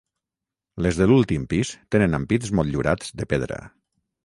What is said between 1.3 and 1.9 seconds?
pis